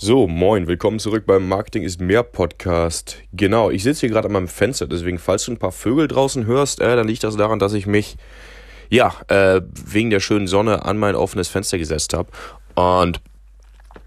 [0.00, 3.16] So, moin, willkommen zurück beim Marketing ist mehr Podcast.
[3.32, 6.46] Genau, ich sitze hier gerade an meinem Fenster, deswegen, falls du ein paar Vögel draußen
[6.46, 8.16] hörst, äh, dann liegt das daran, dass ich mich,
[8.90, 12.28] ja, äh, wegen der schönen Sonne an mein offenes Fenster gesetzt habe.
[12.76, 13.20] Und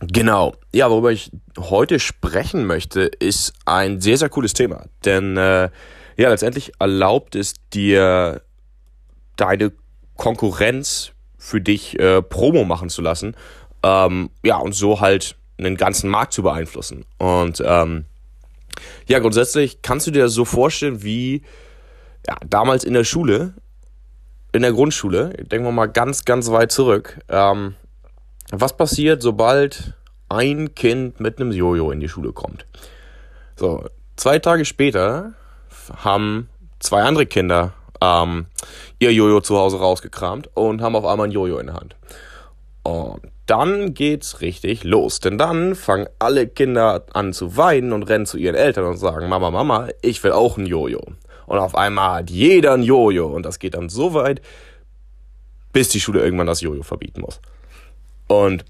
[0.00, 4.84] genau, ja, worüber ich heute sprechen möchte, ist ein sehr, sehr cooles Thema.
[5.06, 5.70] Denn, äh,
[6.18, 8.42] ja, letztendlich erlaubt es dir,
[9.36, 9.72] deine
[10.18, 13.34] Konkurrenz für dich äh, Promo machen zu lassen.
[13.82, 17.04] Ähm, ja, und so halt einen ganzen Markt zu beeinflussen.
[17.18, 18.04] Und ähm,
[19.06, 21.42] ja, grundsätzlich kannst du dir das so vorstellen wie
[22.26, 23.54] ja, damals in der Schule,
[24.52, 27.18] in der Grundschule, denken wir mal ganz, ganz weit zurück.
[27.28, 27.74] Ähm,
[28.50, 29.94] was passiert, sobald
[30.28, 32.66] ein Kind mit einem Jojo in die Schule kommt?
[33.56, 33.84] So,
[34.16, 35.32] zwei Tage später
[35.96, 36.48] haben
[36.80, 38.46] zwei andere Kinder ähm,
[38.98, 41.96] ihr Jojo zu Hause rausgekramt und haben auf einmal ein Jojo in der Hand.
[42.82, 45.20] Und dann geht's richtig los.
[45.20, 49.28] Denn dann fangen alle Kinder an zu weinen und rennen zu ihren Eltern und sagen,
[49.28, 51.02] Mama, Mama, ich will auch ein Jojo.
[51.46, 53.26] Und auf einmal hat jeder ein Jojo.
[53.26, 54.42] Und das geht dann so weit,
[55.72, 57.40] bis die Schule irgendwann das Jojo verbieten muss.
[58.26, 58.64] Und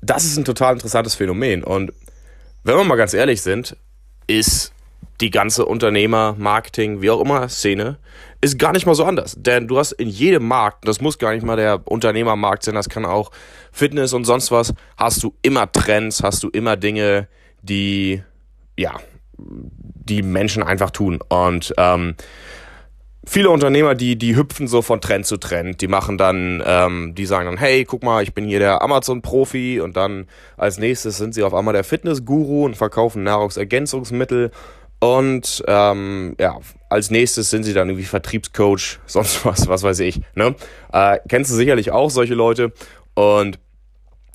[0.00, 1.62] das ist ein total interessantes Phänomen.
[1.62, 1.92] Und
[2.64, 3.76] wenn wir mal ganz ehrlich sind,
[4.26, 4.72] ist
[5.20, 7.98] die ganze Unternehmer, Marketing, wie auch immer Szene
[8.40, 9.34] ist gar nicht mal so anders.
[9.38, 12.88] Denn du hast in jedem Markt, das muss gar nicht mal der Unternehmermarkt sein, das
[12.88, 13.30] kann auch
[13.72, 17.28] Fitness und sonst was, hast du immer Trends, hast du immer Dinge,
[17.62, 18.22] die,
[18.78, 18.94] ja,
[19.38, 21.18] die Menschen einfach tun.
[21.28, 22.14] Und ähm,
[23.26, 25.80] viele Unternehmer, die, die hüpfen so von Trend zu Trend.
[25.80, 29.80] Die machen dann, ähm, die sagen dann, hey, guck mal, ich bin hier der Amazon-Profi
[29.80, 34.52] und dann als nächstes sind sie auf einmal der Fitness-Guru und verkaufen Nahrungsergänzungsmittel
[34.98, 36.58] und ähm, ja,
[36.88, 40.20] als nächstes sind sie dann irgendwie Vertriebscoach, sonst was, was weiß ich.
[40.34, 40.54] Ne?
[40.92, 42.72] Äh, kennst du sicherlich auch solche Leute.
[43.14, 43.58] Und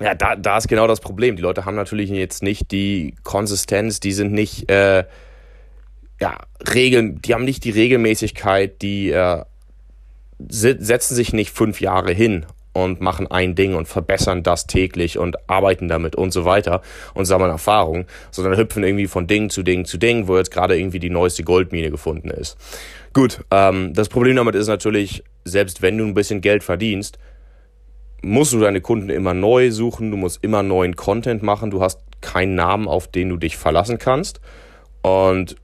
[0.00, 1.36] ja, da, da ist genau das Problem.
[1.36, 5.04] Die Leute haben natürlich jetzt nicht die Konsistenz, die sind nicht, äh,
[6.20, 6.38] ja,
[6.72, 9.44] Regeln, die haben nicht die Regelmäßigkeit, die äh,
[10.48, 15.36] setzen sich nicht fünf Jahre hin und machen ein Ding und verbessern das täglich und
[15.48, 16.82] arbeiten damit und so weiter
[17.14, 20.78] und sammeln Erfahrung, sondern hüpfen irgendwie von Ding zu Ding zu Ding, wo jetzt gerade
[20.78, 22.56] irgendwie die neueste Goldmine gefunden ist.
[23.12, 27.18] Gut, ähm, das Problem damit ist natürlich, selbst wenn du ein bisschen Geld verdienst,
[28.22, 32.00] musst du deine Kunden immer neu suchen, du musst immer neuen Content machen, du hast
[32.20, 34.40] keinen Namen, auf den du dich verlassen kannst
[35.02, 35.56] und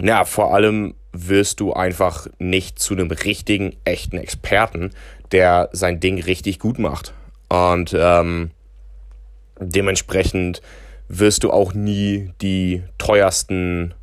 [0.00, 4.90] ja, vor allem wirst du einfach nicht zu einem richtigen, echten Experten,
[5.32, 7.14] der sein Ding richtig gut macht.
[7.48, 8.50] Und ähm,
[9.58, 10.62] dementsprechend
[11.08, 13.94] wirst du auch nie die teuersten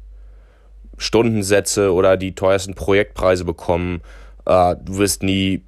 [0.97, 4.01] Stundensätze oder die teuersten Projektpreise bekommen.
[4.45, 5.63] Äh, du wirst nie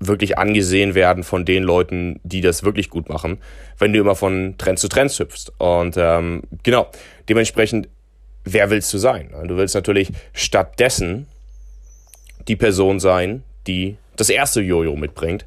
[0.00, 3.38] wirklich angesehen werden von den Leuten, die das wirklich gut machen,
[3.78, 5.52] wenn du immer von Trend zu Trend hüpfst.
[5.58, 6.90] Und ähm, genau,
[7.28, 7.88] dementsprechend,
[8.44, 9.30] wer willst du sein?
[9.44, 11.26] Du willst natürlich stattdessen
[12.48, 15.46] die Person sein, die das erste Jojo mitbringt,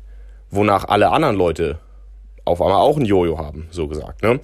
[0.49, 1.79] wonach alle anderen Leute
[2.45, 4.23] auf einmal auch ein Jojo haben, so gesagt.
[4.23, 4.39] Ne?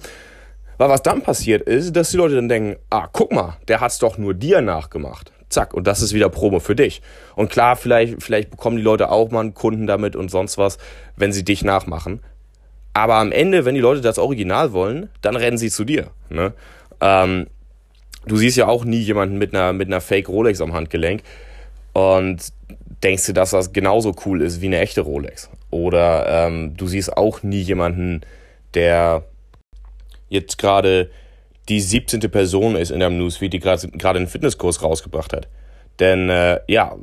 [0.78, 3.98] Weil was dann passiert ist, dass die Leute dann denken, ah, guck mal, der hat's
[3.98, 5.32] doch nur dir nachgemacht.
[5.50, 7.02] Zack, und das ist wieder Promo für dich.
[7.34, 10.78] Und klar, vielleicht, vielleicht bekommen die Leute auch mal einen Kunden damit und sonst was,
[11.16, 12.20] wenn sie dich nachmachen.
[12.94, 16.10] Aber am Ende, wenn die Leute das Original wollen, dann rennen sie zu dir.
[16.28, 16.54] Ne?
[17.00, 17.48] Ähm,
[18.26, 21.22] du siehst ja auch nie jemanden mit einer, mit einer Fake Rolex am Handgelenk.
[21.92, 22.52] Und
[23.02, 25.50] denkst du, dass das genauso cool ist wie eine echte Rolex.
[25.70, 28.22] Oder ähm, du siehst auch nie jemanden,
[28.74, 29.24] der
[30.28, 31.10] jetzt gerade
[31.68, 32.20] die 17.
[32.30, 35.48] Person ist in einem Newsfeed, die gerade einen Fitnesskurs rausgebracht hat.
[35.98, 36.96] Denn äh, ja,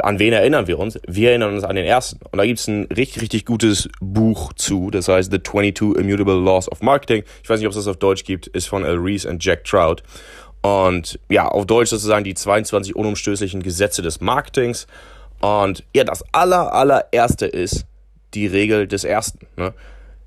[0.00, 0.98] an wen erinnern wir uns?
[1.06, 2.18] Wir erinnern uns an den ersten.
[2.30, 6.40] Und da gibt es ein richtig, richtig gutes Buch zu, das heißt The 22 Immutable
[6.40, 7.22] Laws of Marketing.
[7.42, 9.64] Ich weiß nicht, ob es das auf Deutsch gibt, ist von El Reese und Jack
[9.64, 10.02] Trout.
[10.62, 14.86] Und ja, auf Deutsch sozusagen die 22 unumstößlichen Gesetze des Marketings.
[15.40, 17.86] Und ja, das aller, allererste ist
[18.34, 19.46] die Regel des Ersten.
[19.56, 19.72] Ne?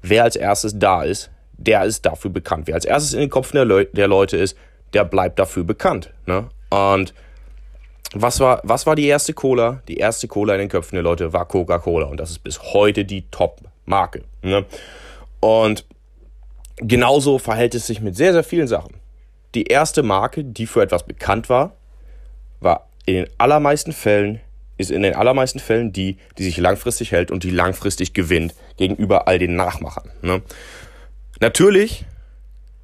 [0.02, 2.68] Wer als erstes da ist, der ist dafür bekannt.
[2.68, 4.58] Wer als erstes in den Kopf der, Leu der Leute ist,
[4.94, 6.12] der bleibt dafür bekannt.
[6.26, 6.48] Ne?
[6.70, 7.14] Und
[8.14, 9.82] was war, was war die erste Cola?
[9.88, 12.08] Die erste Cola in den Köpfen der Leute war Coca-Cola.
[12.08, 14.24] Und das ist bis heute die Top-Marke.
[14.42, 14.66] Ne?
[15.40, 15.86] Und
[16.78, 19.02] genauso verhält es sich mit sehr, sehr vielen Sachen
[19.56, 21.76] die erste Marke, die für etwas bekannt war,
[22.60, 24.40] war in den allermeisten Fällen,
[24.78, 29.28] ist in den allermeisten Fällen die, die sich langfristig hält und die langfristig gewinnt gegenüber
[29.28, 30.12] all den Nachmachern.
[30.22, 30.42] Ne?
[31.40, 32.06] Natürlich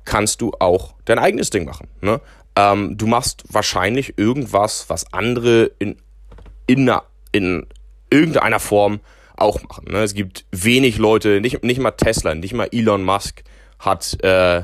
[0.05, 1.87] kannst du auch dein eigenes Ding machen.
[2.01, 2.21] Ne?
[2.55, 5.97] Ähm, du machst wahrscheinlich irgendwas, was andere in,
[6.65, 6.91] in,
[7.31, 7.67] in
[8.09, 8.99] irgendeiner Form
[9.35, 9.85] auch machen.
[9.91, 9.99] Ne?
[9.99, 13.43] Es gibt wenig Leute, nicht, nicht mal Tesla, nicht mal Elon Musk
[13.79, 14.63] hat äh,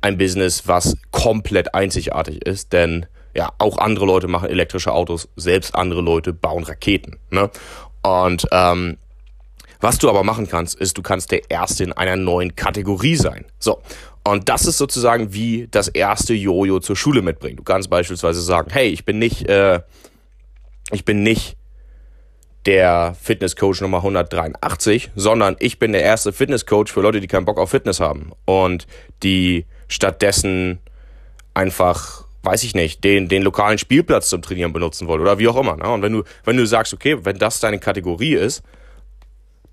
[0.00, 5.74] ein Business, was komplett einzigartig ist, denn ja, auch andere Leute machen elektrische Autos, selbst
[5.74, 7.18] andere Leute bauen Raketen.
[7.30, 7.50] Ne?
[8.02, 8.98] Und ähm,
[9.80, 13.46] was du aber machen kannst, ist, du kannst der Erste in einer neuen Kategorie sein.
[13.58, 13.80] So.
[14.22, 17.56] Und das ist sozusagen wie das erste Jojo zur Schule mitbringen.
[17.56, 19.80] Du kannst beispielsweise sagen, hey, ich bin nicht, äh,
[20.92, 21.56] ich bin nicht
[22.66, 27.58] der Fitnesscoach Nummer 183, sondern ich bin der erste Fitnesscoach für Leute, die keinen Bock
[27.58, 28.86] auf Fitness haben und
[29.22, 30.80] die stattdessen
[31.54, 35.56] einfach, weiß ich nicht, den, den lokalen Spielplatz zum Trainieren benutzen wollen oder wie auch
[35.56, 35.76] immer.
[35.76, 35.88] Ne?
[35.88, 38.62] Und wenn du, wenn du sagst, okay, wenn das deine Kategorie ist,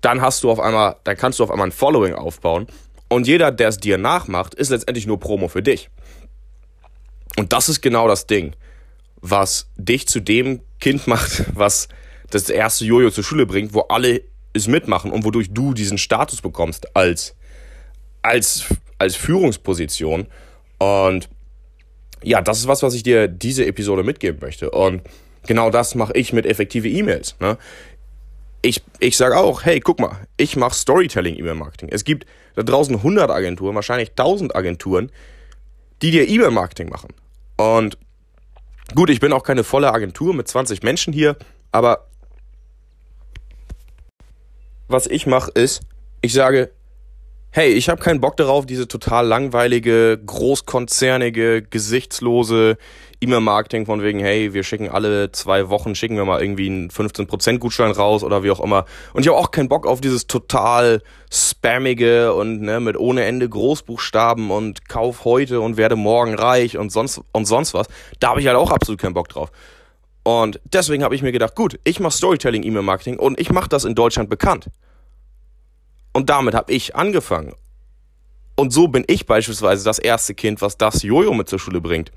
[0.00, 2.66] dann hast du auf einmal, dann kannst du auf einmal ein Following aufbauen
[3.08, 5.90] und jeder, der es dir nachmacht, ist letztendlich nur Promo für dich.
[7.36, 8.54] Und das ist genau das Ding,
[9.20, 11.88] was dich zu dem Kind macht, was
[12.30, 14.22] das erste Jojo zur Schule bringt, wo alle
[14.54, 17.34] es mitmachen und wodurch du diesen Status bekommst als,
[18.22, 18.64] als,
[18.98, 20.26] als Führungsposition.
[20.78, 21.28] Und
[22.22, 24.70] ja, das ist was, was ich dir diese Episode mitgeben möchte.
[24.70, 25.02] Und
[25.46, 27.36] genau das mache ich mit effektive E-Mails.
[27.40, 27.58] Ne?
[28.62, 31.88] Ich, ich sage auch, hey, guck mal, ich mache Storytelling-E-Mail-Marketing.
[31.90, 35.10] Es gibt da draußen 100 Agenturen, wahrscheinlich 1000 Agenturen,
[36.00, 37.08] die dir E-Mail-Marketing machen.
[37.56, 37.98] Und
[38.94, 41.36] gut, ich bin auch keine volle Agentur mit 20 Menschen hier,
[41.70, 42.08] aber
[44.88, 45.80] was ich mache ist,
[46.20, 46.70] ich sage,
[47.54, 52.78] hey, ich habe keinen Bock darauf, diese total langweilige, großkonzernige, gesichtslose
[53.20, 57.58] E-Mail-Marketing von wegen, hey, wir schicken alle zwei Wochen, schicken wir mal irgendwie einen 15%
[57.58, 58.86] Gutschein raus oder wie auch immer.
[59.12, 63.46] Und ich habe auch keinen Bock auf dieses total spammige und ne, mit ohne Ende
[63.46, 67.86] Großbuchstaben und kauf heute und werde morgen reich und sonst und sonst was.
[68.18, 69.52] Da habe ich halt auch absolut keinen Bock drauf.
[70.24, 73.68] Und deswegen habe ich mir gedacht, gut, ich mache Storytelling E-Mail Marketing und ich mache
[73.68, 74.68] das in Deutschland bekannt.
[76.12, 77.54] Und damit habe ich angefangen.
[78.54, 82.12] Und so bin ich beispielsweise das erste Kind, was das Jojo mit zur Schule bringt.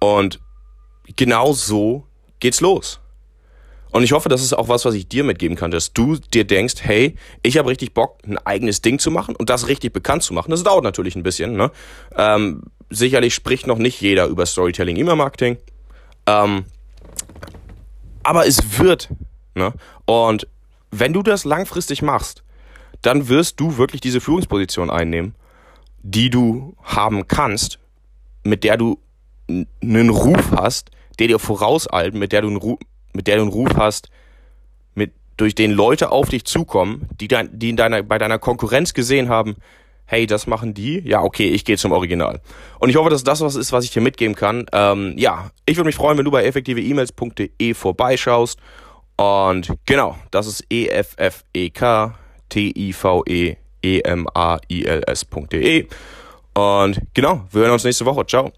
[0.00, 0.40] Und
[1.16, 2.04] genau so
[2.40, 3.00] geht's los.
[3.90, 6.44] Und ich hoffe, das ist auch was, was ich dir mitgeben kann, dass du dir
[6.44, 10.22] denkst, hey, ich habe richtig Bock, ein eigenes Ding zu machen und das richtig bekannt
[10.22, 10.50] zu machen.
[10.50, 11.56] Das dauert natürlich ein bisschen.
[11.56, 11.70] Ne?
[12.16, 15.56] Ähm, sicherlich spricht noch nicht jeder über Storytelling, E-Mail-Marketing.
[16.26, 16.66] Ähm,
[18.22, 19.08] aber es wird.
[19.54, 19.72] Ne?
[20.04, 20.46] Und
[20.90, 22.42] wenn du das langfristig machst,
[23.02, 25.34] dann wirst du wirklich diese Führungsposition einnehmen,
[26.02, 27.78] die du haben kannst,
[28.44, 28.98] mit der du
[29.48, 32.78] einen Ruf hast, der dir vorauseilt, mit der du einen Ruf,
[33.12, 34.10] mit der du einen Ruf hast,
[34.94, 38.94] mit, durch den Leute auf dich zukommen, die, dein, die in deiner, bei deiner Konkurrenz
[38.94, 39.56] gesehen haben,
[40.04, 42.40] hey, das machen die, ja, okay, ich gehe zum Original.
[42.78, 44.66] Und ich hoffe, dass das was ist, was ich dir mitgeben kann.
[44.72, 48.60] Ähm, ja, ich würde mich freuen, wenn du bei effektiveemails.de vorbeischaust.
[49.16, 52.14] Und genau, das ist E-F-F-E-K
[52.48, 53.56] T-I-V-E-E-M-A-I-L-S.de.
[56.54, 58.26] Und genau, wir hören uns nächste Woche.
[58.26, 58.52] Ciao.